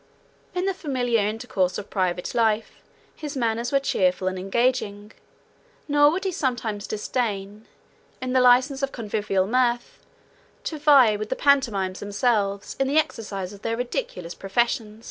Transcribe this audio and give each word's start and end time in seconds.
In 0.55 0.65
the 0.65 0.73
familiar 0.73 1.19
intercourse 1.27 1.77
of 1.77 1.91
private 1.91 2.33
life, 2.33 2.81
his 3.15 3.37
manners 3.37 3.71
were 3.71 3.79
cheerful 3.79 4.27
and 4.27 4.39
engaging; 4.39 5.11
nor 5.87 6.09
would 6.09 6.23
he 6.23 6.31
sometimes 6.31 6.87
disdain, 6.87 7.67
in 8.19 8.33
the 8.33 8.41
license 8.41 8.81
of 8.81 8.91
convivial 8.91 9.45
mirth, 9.45 9.99
to 10.63 10.79
vie 10.79 11.15
with 11.17 11.29
the 11.29 11.35
pantomimes 11.35 11.99
themselves, 11.99 12.75
in 12.79 12.87
the 12.87 12.97
exercises 12.97 13.53
of 13.53 13.61
their 13.61 13.77
ridiculous 13.77 14.33
profession. 14.33 14.99